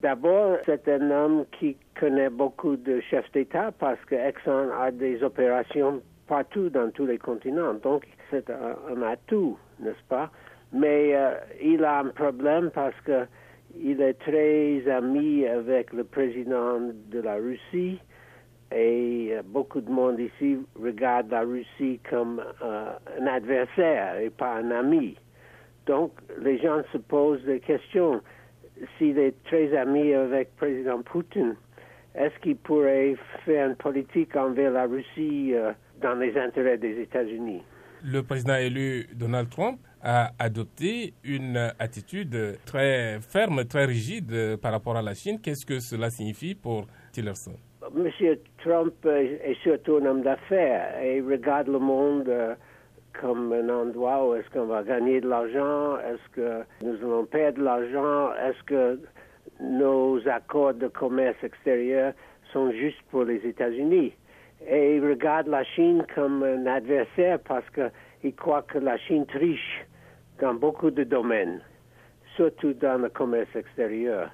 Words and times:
D'abord, 0.00 0.58
c'est 0.64 0.86
un 0.86 1.10
homme 1.10 1.44
qui 1.58 1.76
connaît 1.98 2.30
beaucoup 2.30 2.76
de 2.76 3.00
chefs 3.00 3.32
d'État 3.32 3.72
parce 3.80 3.98
que 4.04 4.14
Exxon 4.14 4.68
a 4.80 4.92
des 4.92 5.24
opérations 5.24 6.00
partout 6.28 6.70
dans 6.70 6.88
tous 6.92 7.04
les 7.04 7.18
continents. 7.18 7.74
Donc, 7.74 8.06
c'est 8.30 8.48
un, 8.48 9.02
atout, 9.02 9.58
n'est-ce 9.80 10.06
pas? 10.08 10.30
Mais 10.72 11.16
euh, 11.16 11.34
il 11.60 11.84
a 11.84 11.98
un 11.98 12.10
problème 12.10 12.70
parce 12.72 12.94
que 13.00 13.26
il 13.76 14.00
est 14.00 14.14
très 14.14 14.88
ami 14.88 15.44
avec 15.44 15.92
le 15.92 16.04
président 16.04 16.78
de 17.10 17.18
la 17.18 17.34
Russie 17.34 17.98
et 18.70 19.30
euh, 19.32 19.42
beaucoup 19.44 19.80
de 19.80 19.90
monde 19.90 20.20
ici 20.20 20.58
regarde 20.80 21.28
la 21.32 21.40
Russie 21.40 21.98
comme 22.08 22.40
euh, 22.62 22.92
un 23.20 23.26
adversaire 23.26 24.20
et 24.20 24.30
pas 24.30 24.58
un 24.58 24.70
ami. 24.70 25.16
Donc, 25.86 26.12
les 26.40 26.58
gens 26.58 26.82
se 26.92 26.98
posent 26.98 27.42
des 27.42 27.58
questions. 27.58 28.20
S'il 28.96 29.18
est 29.18 29.34
très 29.44 29.76
ami 29.76 30.12
avec 30.12 30.50
le 30.54 30.56
président 30.56 31.02
Poutine, 31.02 31.56
est-ce 32.14 32.38
qu'il 32.40 32.56
pourrait 32.56 33.16
faire 33.44 33.68
une 33.68 33.76
politique 33.76 34.34
envers 34.36 34.70
la 34.70 34.86
Russie 34.86 35.54
euh, 35.54 35.72
dans 36.00 36.14
les 36.14 36.36
intérêts 36.38 36.78
des 36.78 37.00
États-Unis? 37.00 37.62
Le 38.04 38.22
président 38.22 38.56
élu 38.56 39.06
Donald 39.14 39.48
Trump 39.50 39.78
a 40.02 40.30
adopté 40.38 41.14
une 41.24 41.72
attitude 41.78 42.58
très 42.64 43.18
ferme, 43.20 43.64
très 43.64 43.84
rigide 43.84 44.56
par 44.62 44.72
rapport 44.72 44.96
à 44.96 45.02
la 45.02 45.14
Chine. 45.14 45.40
Qu'est-ce 45.42 45.66
que 45.66 45.80
cela 45.80 46.10
signifie 46.10 46.54
pour 46.54 46.86
Tillerson? 47.12 47.56
Monsieur 47.94 48.40
Trump 48.62 48.94
est 49.06 49.56
surtout 49.62 49.96
un 49.96 50.06
homme 50.06 50.22
d'affaires 50.22 51.00
et 51.02 51.20
regarde 51.20 51.68
le 51.68 51.78
monde 51.78 52.28
euh, 52.28 52.54
comme 53.20 53.52
un 53.52 53.68
endroit 53.68 54.28
où 54.28 54.34
est-ce 54.34 54.48
qu'on 54.50 54.66
va 54.66 54.82
gagner 54.82 55.20
de 55.20 55.28
l'argent, 55.28 55.98
est-ce 55.98 56.28
que 56.34 56.64
nous 56.82 56.96
allons 57.02 57.24
perdre 57.24 57.58
de 57.58 57.64
l'argent, 57.64 58.30
est-ce 58.34 58.62
que 58.64 59.00
nos 59.60 60.26
accords 60.28 60.74
de 60.74 60.88
commerce 60.88 61.42
extérieur 61.42 62.12
sont 62.52 62.70
justes 62.70 63.02
pour 63.10 63.24
les 63.24 63.44
États-Unis? 63.46 64.12
Et 64.68 64.96
il 64.96 65.08
regarde 65.08 65.48
la 65.48 65.64
Chine 65.64 66.04
comme 66.14 66.42
un 66.42 66.66
adversaire 66.66 67.38
parce 67.40 67.66
qu'il 67.70 68.34
croit 68.34 68.62
que 68.62 68.78
la 68.78 68.96
Chine 68.98 69.26
triche 69.26 69.84
dans 70.40 70.54
beaucoup 70.54 70.90
de 70.90 71.04
domaines, 71.04 71.60
surtout 72.36 72.72
dans 72.74 73.00
le 73.00 73.08
commerce 73.08 73.54
extérieur. 73.54 74.30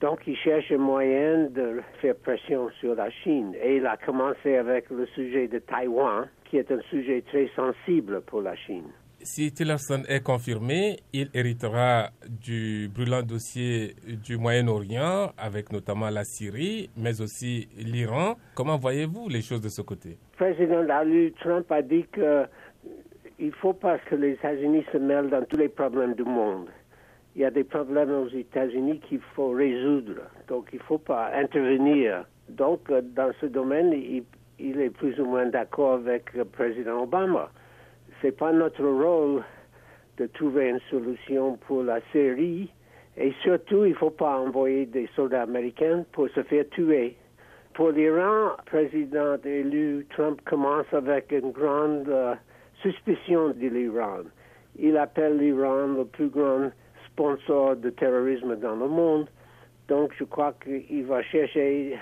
Donc, 0.00 0.20
il 0.26 0.36
cherche 0.36 0.70
un 0.70 0.78
moyen 0.78 1.46
de 1.50 1.80
faire 2.00 2.16
pression 2.16 2.68
sur 2.80 2.94
la 2.94 3.10
Chine. 3.10 3.54
Et 3.62 3.76
il 3.76 3.86
a 3.86 3.96
commencé 3.96 4.56
avec 4.56 4.90
le 4.90 5.06
sujet 5.06 5.48
de 5.48 5.60
Taïwan, 5.60 6.28
qui 6.54 6.58
est 6.58 6.70
un 6.70 6.80
sujet 6.82 7.20
très 7.22 7.50
sensible 7.56 8.20
pour 8.20 8.40
la 8.40 8.54
Chine. 8.54 8.84
Si 9.18 9.52
Tillerson 9.52 10.04
est 10.08 10.22
confirmé, 10.22 11.00
il 11.12 11.28
héritera 11.34 12.10
du 12.28 12.88
brûlant 12.94 13.22
dossier 13.22 13.96
du 14.24 14.36
Moyen-Orient, 14.36 15.32
avec 15.36 15.72
notamment 15.72 16.10
la 16.10 16.22
Syrie, 16.22 16.90
mais 16.96 17.20
aussi 17.20 17.66
l'Iran. 17.76 18.36
Comment 18.54 18.78
voyez-vous 18.78 19.28
les 19.28 19.42
choses 19.42 19.62
de 19.62 19.68
ce 19.68 19.82
côté? 19.82 20.10
Le 20.38 20.54
président 20.54 21.32
Trump 21.40 21.72
a 21.72 21.82
dit 21.82 22.04
qu'il 22.14 22.46
ne 23.40 23.50
faut 23.60 23.72
pas 23.72 23.98
que 23.98 24.14
les 24.14 24.34
États-Unis 24.34 24.84
se 24.92 24.98
mêlent 24.98 25.30
dans 25.30 25.44
tous 25.44 25.56
les 25.56 25.68
problèmes 25.68 26.14
du 26.14 26.22
monde 26.22 26.68
il 27.36 27.42
y 27.42 27.44
a 27.44 27.50
des 27.50 27.64
problèmes 27.64 28.12
aux 28.12 28.28
États-Unis 28.28 29.00
qu'il 29.08 29.18
faut 29.34 29.50
résoudre. 29.50 30.20
Donc, 30.46 30.68
il 30.72 30.78
ne 30.78 30.84
faut 30.84 30.98
pas 30.98 31.32
intervenir. 31.34 32.24
Donc, 32.48 32.92
dans 32.92 33.32
ce 33.40 33.46
domaine, 33.46 33.92
il, 33.92 34.22
est 34.58 34.90
plus 34.90 35.18
ou 35.20 35.24
moins 35.24 35.46
d'accord 35.46 35.94
avec 35.94 36.32
le 36.34 36.44
président 36.44 37.02
Obama. 37.02 37.50
Ce 38.20 38.26
n'est 38.26 38.32
pas 38.32 38.52
notre 38.52 38.84
rôle 38.84 39.42
de 40.18 40.26
trouver 40.26 40.68
une 40.70 40.80
solution 40.90 41.56
pour 41.66 41.82
la 41.82 42.00
Syrie. 42.12 42.70
Et 43.16 43.32
surtout, 43.42 43.84
il 43.84 43.90
ne 43.90 43.96
faut 43.96 44.10
pas 44.10 44.38
envoyer 44.38 44.86
des 44.86 45.08
soldats 45.14 45.42
américains 45.42 46.04
pour 46.12 46.28
se 46.30 46.42
faire 46.42 46.68
tuer. 46.70 47.16
Pour 47.74 47.90
l'Iran, 47.90 48.50
le 48.58 48.64
président 48.66 49.36
élu 49.44 50.06
Trump 50.10 50.40
commence 50.44 50.86
avec 50.92 51.32
une 51.32 51.50
grande 51.50 52.08
euh, 52.08 52.34
suspicion 52.82 53.48
de 53.48 53.68
l'Iran. 53.68 54.22
Il 54.78 54.96
appelle 54.96 55.38
l'Iran 55.38 55.88
le 55.96 56.04
plus 56.04 56.28
grand 56.28 56.70
sponsor 57.06 57.76
de 57.76 57.90
terrorisme 57.90 58.56
dans 58.56 58.76
le 58.76 58.88
monde. 58.88 59.28
Donc, 59.88 60.12
je 60.18 60.24
crois 60.24 60.54
qu'il 60.62 61.04
va 61.04 61.22
chercher 61.22 61.98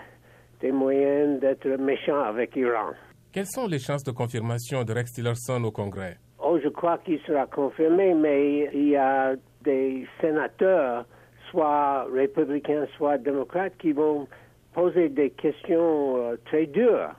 des 0.63 0.73
moyens 0.73 1.41
d'être 1.41 1.69
méchant 1.79 2.21
avec 2.23 2.55
l'Iran. 2.55 2.93
Quelles 3.33 3.47
sont 3.47 3.67
les 3.67 3.79
chances 3.79 4.05
de 4.05 4.13
confirmation 4.13 4.85
de 4.85 4.93
Rex 4.93 5.13
Tillerson 5.13 5.63
au 5.65 5.73
Congrès? 5.73 6.17
Oh, 6.39 6.59
je 6.63 6.69
crois 6.69 6.99
qu'il 6.99 7.21
sera 7.21 7.47
confirmé, 7.47 8.15
mais 8.15 8.71
il 8.73 8.91
y 8.91 8.97
a 8.97 9.35
des 9.63 10.07
sénateurs, 10.21 11.05
soit 11.51 12.05
républicains, 12.13 12.87
soit 12.97 13.19
démocrates, 13.19 13.77
qui 13.79 13.93
vont 13.93 14.29
poser 14.73 15.09
des 15.09 15.31
questions 15.31 16.17
euh, 16.17 16.37
très 16.47 16.67
dures. 16.67 17.11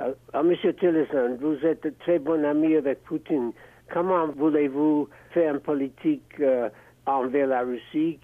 Euh, 0.00 0.12
Monsieur 0.42 0.72
Tillerson, 0.74 1.36
vous 1.40 1.66
êtes 1.66 1.98
très 1.98 2.18
bon 2.18 2.44
ami 2.44 2.76
avec 2.76 3.02
Poutine. 3.04 3.52
Comment 3.92 4.28
voulez-vous 4.28 5.08
faire 5.30 5.54
une 5.54 5.60
politique 5.60 6.34
euh, 6.40 6.68
envers 7.06 7.46
la 7.48 7.62
Russie 7.62 8.18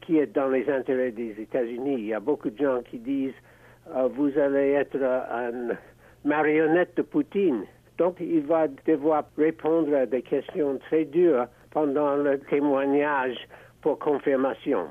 qui 0.00 0.18
est 0.18 0.34
dans 0.34 0.48
les 0.48 0.68
intérêts 0.70 1.12
des 1.12 1.34
États-Unis? 1.38 1.94
Il 1.98 2.06
y 2.06 2.14
a 2.14 2.20
beaucoup 2.20 2.50
de 2.50 2.58
gens 2.58 2.80
qui 2.82 2.98
disent 2.98 3.34
vous 4.14 4.38
allez 4.38 4.72
être 4.72 4.96
une 4.96 5.76
marionnette 6.24 6.96
de 6.96 7.02
Poutine. 7.02 7.64
Donc 7.98 8.16
il 8.20 8.44
va 8.46 8.68
devoir 8.86 9.24
répondre 9.38 9.94
à 9.94 10.06
des 10.06 10.22
questions 10.22 10.78
très 10.78 11.04
dures 11.04 11.46
pendant 11.70 12.16
le 12.16 12.38
témoignage 12.40 13.36
pour 13.80 13.98
confirmation. 13.98 14.86